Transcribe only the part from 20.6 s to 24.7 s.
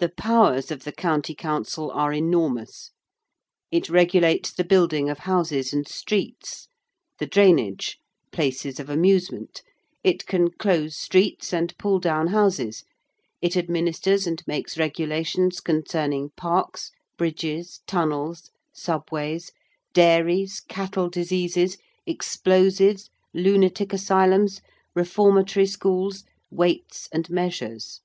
cattle diseases, explosives, lunatic asylums,